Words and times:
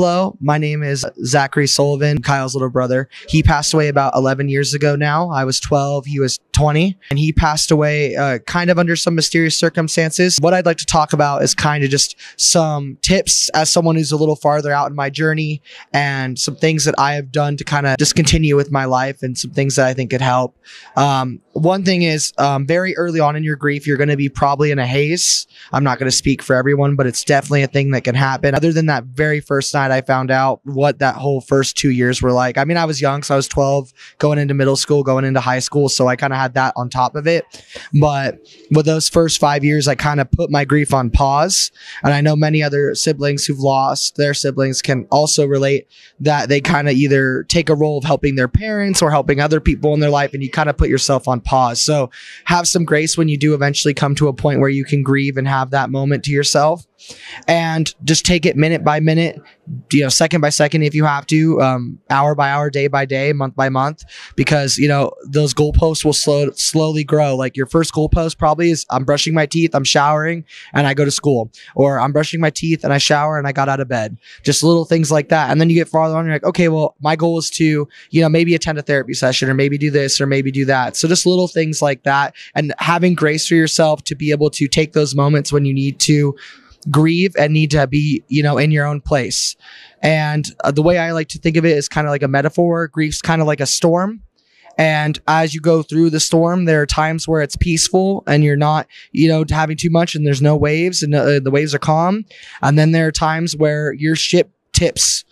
Hello, 0.00 0.36
my 0.40 0.58
name 0.58 0.84
is 0.84 1.04
Zachary 1.24 1.66
Sullivan, 1.66 2.22
Kyle's 2.22 2.54
little 2.54 2.70
brother. 2.70 3.08
He 3.28 3.42
passed 3.42 3.74
away 3.74 3.88
about 3.88 4.14
11 4.14 4.48
years 4.48 4.72
ago 4.72 4.94
now. 4.94 5.28
I 5.28 5.42
was 5.42 5.58
12, 5.58 6.06
he 6.06 6.20
was 6.20 6.38
20, 6.52 6.96
and 7.10 7.18
he 7.18 7.32
passed 7.32 7.72
away 7.72 8.14
uh, 8.14 8.38
kind 8.38 8.70
of 8.70 8.78
under 8.78 8.94
some 8.94 9.16
mysterious 9.16 9.58
circumstances. 9.58 10.38
What 10.40 10.54
I'd 10.54 10.66
like 10.66 10.76
to 10.76 10.86
talk 10.86 11.12
about 11.12 11.42
is 11.42 11.52
kind 11.52 11.82
of 11.82 11.90
just 11.90 12.14
some 12.36 12.96
tips 13.02 13.48
as 13.54 13.72
someone 13.72 13.96
who's 13.96 14.12
a 14.12 14.16
little 14.16 14.36
farther 14.36 14.70
out 14.70 14.88
in 14.88 14.94
my 14.94 15.10
journey 15.10 15.62
and 15.92 16.38
some 16.38 16.54
things 16.54 16.84
that 16.84 16.94
I 16.96 17.14
have 17.14 17.32
done 17.32 17.56
to 17.56 17.64
kind 17.64 17.84
of 17.84 17.98
just 17.98 18.14
continue 18.14 18.54
with 18.54 18.70
my 18.70 18.84
life 18.84 19.24
and 19.24 19.36
some 19.36 19.50
things 19.50 19.74
that 19.74 19.88
I 19.88 19.94
think 19.94 20.10
could 20.10 20.20
help. 20.20 20.56
Um, 20.94 21.40
one 21.54 21.84
thing 21.84 22.02
is 22.02 22.32
um, 22.38 22.66
very 22.66 22.96
early 22.96 23.18
on 23.18 23.34
in 23.34 23.42
your 23.42 23.56
grief, 23.56 23.84
you're 23.84 23.96
going 23.96 24.10
to 24.10 24.16
be 24.16 24.28
probably 24.28 24.70
in 24.70 24.78
a 24.78 24.86
haze. 24.86 25.48
I'm 25.72 25.82
not 25.82 25.98
going 25.98 26.08
to 26.08 26.16
speak 26.16 26.40
for 26.40 26.54
everyone, 26.54 26.94
but 26.94 27.08
it's 27.08 27.24
definitely 27.24 27.64
a 27.64 27.66
thing 27.66 27.90
that 27.90 28.04
can 28.04 28.14
happen. 28.14 28.54
Other 28.54 28.72
than 28.72 28.86
that 28.86 29.04
very 29.04 29.40
first 29.40 29.74
night 29.74 29.87
I 29.90 30.00
found 30.00 30.30
out 30.30 30.60
what 30.64 30.98
that 30.98 31.16
whole 31.16 31.40
first 31.40 31.76
two 31.76 31.90
years 31.90 32.20
were 32.20 32.32
like. 32.32 32.58
I 32.58 32.64
mean, 32.64 32.76
I 32.76 32.84
was 32.84 33.00
young, 33.00 33.22
so 33.22 33.34
I 33.34 33.36
was 33.36 33.48
12, 33.48 33.92
going 34.18 34.38
into 34.38 34.54
middle 34.54 34.76
school, 34.76 35.02
going 35.02 35.24
into 35.24 35.40
high 35.40 35.58
school. 35.58 35.88
So 35.88 36.08
I 36.08 36.16
kind 36.16 36.32
of 36.32 36.38
had 36.38 36.54
that 36.54 36.72
on 36.76 36.90
top 36.90 37.14
of 37.14 37.26
it. 37.26 37.44
But 38.00 38.38
with 38.70 38.86
those 38.86 39.08
first 39.08 39.38
five 39.38 39.64
years, 39.64 39.86
I 39.86 39.94
kind 39.94 40.20
of 40.20 40.30
put 40.30 40.50
my 40.50 40.64
grief 40.64 40.92
on 40.92 41.10
pause. 41.10 41.70
And 42.02 42.12
I 42.12 42.20
know 42.20 42.34
many 42.34 42.62
other 42.62 42.94
siblings 42.94 43.44
who've 43.44 43.58
lost 43.58 44.16
their 44.16 44.34
siblings 44.34 44.82
can 44.82 45.06
also 45.10 45.46
relate 45.46 45.86
that 46.20 46.48
they 46.48 46.60
kind 46.60 46.88
of 46.88 46.94
either 46.94 47.44
take 47.44 47.68
a 47.68 47.74
role 47.74 47.98
of 47.98 48.04
helping 48.04 48.34
their 48.34 48.48
parents 48.48 49.02
or 49.02 49.10
helping 49.10 49.40
other 49.40 49.60
people 49.60 49.94
in 49.94 50.00
their 50.00 50.10
life. 50.10 50.34
And 50.34 50.42
you 50.42 50.50
kind 50.50 50.68
of 50.68 50.76
put 50.76 50.88
yourself 50.88 51.28
on 51.28 51.40
pause. 51.40 51.80
So 51.80 52.10
have 52.46 52.66
some 52.66 52.84
grace 52.84 53.16
when 53.16 53.28
you 53.28 53.36
do 53.36 53.54
eventually 53.54 53.94
come 53.94 54.14
to 54.16 54.28
a 54.28 54.32
point 54.32 54.60
where 54.60 54.68
you 54.68 54.84
can 54.84 55.02
grieve 55.02 55.36
and 55.36 55.46
have 55.46 55.70
that 55.70 55.90
moment 55.90 56.24
to 56.24 56.32
yourself 56.32 56.87
and 57.46 57.94
just 58.04 58.24
take 58.24 58.46
it 58.46 58.56
minute 58.56 58.84
by 58.84 59.00
minute 59.00 59.40
you 59.92 60.02
know 60.02 60.08
second 60.08 60.40
by 60.40 60.48
second 60.48 60.82
if 60.82 60.94
you 60.94 61.04
have 61.04 61.26
to 61.26 61.60
um, 61.60 61.98
hour 62.10 62.34
by 62.34 62.50
hour 62.50 62.70
day 62.70 62.88
by 62.88 63.04
day 63.04 63.32
month 63.32 63.54
by 63.54 63.68
month 63.68 64.04
because 64.36 64.78
you 64.78 64.88
know 64.88 65.12
those 65.26 65.54
goalposts 65.54 66.04
will 66.04 66.12
slow 66.12 66.50
slowly 66.52 67.04
grow. 67.04 67.36
Like 67.36 67.56
your 67.56 67.66
first 67.66 67.92
goalpost 67.92 68.38
probably 68.38 68.70
is 68.70 68.86
i'm 68.90 69.04
brushing 69.04 69.34
my 69.34 69.46
teeth 69.46 69.74
i'm 69.74 69.84
showering 69.84 70.44
and 70.72 70.86
i 70.86 70.94
go 70.94 71.04
to 71.04 71.10
school. 71.10 71.50
Or 71.74 72.00
i'm 72.00 72.12
brushing 72.12 72.40
my 72.40 72.50
teeth 72.50 72.84
and 72.84 72.92
i 72.92 72.98
shower 72.98 73.38
and 73.38 73.46
i 73.46 73.52
got 73.52 73.68
out 73.68 73.80
of 73.80 73.88
bed. 73.88 74.16
Just 74.42 74.62
little 74.62 74.84
things 74.84 75.10
like 75.10 75.28
that. 75.28 75.50
And 75.50 75.60
then 75.60 75.70
you 75.70 75.76
get 75.76 75.88
farther 75.88 76.16
on 76.16 76.24
you're 76.24 76.34
like 76.34 76.44
okay 76.44 76.68
well 76.68 76.96
my 77.00 77.16
goal 77.16 77.38
is 77.38 77.50
to 77.50 77.88
you 78.10 78.20
know 78.20 78.28
maybe 78.28 78.54
attend 78.54 78.78
a 78.78 78.82
therapy 78.82 79.14
session 79.14 79.48
or 79.48 79.54
maybe 79.54 79.78
do 79.78 79.90
this 79.90 80.20
or 80.20 80.26
maybe 80.26 80.50
do 80.50 80.64
that. 80.66 80.96
So 80.96 81.08
just 81.08 81.26
little 81.26 81.48
things 81.48 81.82
like 81.82 82.02
that. 82.04 82.34
And 82.54 82.74
having 82.78 83.14
grace 83.14 83.46
for 83.46 83.54
yourself 83.54 84.04
to 84.04 84.14
be 84.14 84.30
able 84.30 84.50
to 84.50 84.68
take 84.68 84.92
those 84.92 85.14
moments 85.14 85.52
when 85.52 85.64
you 85.64 85.74
need 85.74 85.98
to 86.00 86.36
grieve 86.90 87.34
and 87.38 87.52
need 87.52 87.70
to 87.72 87.86
be, 87.86 88.22
you 88.28 88.42
know, 88.42 88.58
in 88.58 88.70
your 88.70 88.86
own 88.86 89.00
place. 89.00 89.56
And 90.02 90.46
uh, 90.64 90.70
the 90.70 90.82
way 90.82 90.98
I 90.98 91.12
like 91.12 91.28
to 91.28 91.38
think 91.38 91.56
of 91.56 91.64
it 91.64 91.76
is 91.76 91.88
kind 91.88 92.06
of 92.06 92.10
like 92.10 92.22
a 92.22 92.28
metaphor. 92.28 92.88
Grief's 92.88 93.22
kind 93.22 93.40
of 93.40 93.46
like 93.46 93.60
a 93.60 93.66
storm. 93.66 94.22
And 94.76 95.18
as 95.26 95.54
you 95.54 95.60
go 95.60 95.82
through 95.82 96.10
the 96.10 96.20
storm, 96.20 96.64
there 96.64 96.80
are 96.80 96.86
times 96.86 97.26
where 97.26 97.42
it's 97.42 97.56
peaceful 97.56 98.22
and 98.28 98.44
you're 98.44 98.56
not, 98.56 98.86
you 99.10 99.26
know, 99.26 99.44
having 99.50 99.76
too 99.76 99.90
much 99.90 100.14
and 100.14 100.24
there's 100.24 100.40
no 100.40 100.56
waves 100.56 101.02
and 101.02 101.12
uh, 101.14 101.40
the 101.40 101.50
waves 101.50 101.74
are 101.74 101.80
calm. 101.80 102.24
And 102.62 102.78
then 102.78 102.92
there 102.92 103.08
are 103.08 103.12
times 103.12 103.56
where 103.56 103.92
your 103.92 104.14
ship 104.14 104.52
tips 104.72 105.24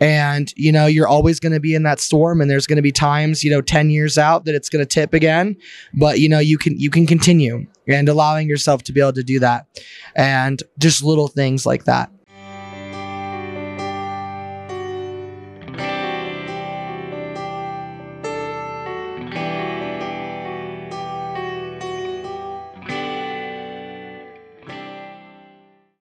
and 0.00 0.52
you 0.56 0.72
know 0.72 0.86
you're 0.86 1.08
always 1.08 1.38
going 1.38 1.52
to 1.52 1.60
be 1.60 1.74
in 1.74 1.82
that 1.84 2.00
storm 2.00 2.40
and 2.40 2.50
there's 2.50 2.66
going 2.66 2.76
to 2.76 2.82
be 2.82 2.92
times 2.92 3.44
you 3.44 3.50
know 3.50 3.60
10 3.60 3.90
years 3.90 4.18
out 4.18 4.44
that 4.46 4.54
it's 4.54 4.68
going 4.68 4.84
to 4.84 4.88
tip 4.88 5.14
again. 5.14 5.56
But 5.94 6.20
you 6.20 6.28
know 6.28 6.38
you 6.38 6.58
can 6.58 6.78
you 6.78 6.90
can 6.90 7.06
continue 7.06 7.66
and 7.86 8.08
allowing 8.08 8.48
yourself 8.48 8.82
to 8.84 8.92
be 8.92 9.00
able 9.00 9.12
to 9.14 9.22
do 9.22 9.38
that. 9.40 9.66
And 10.16 10.62
just 10.78 11.02
little 11.02 11.28
things 11.28 11.66
like 11.66 11.84
that 11.84 12.10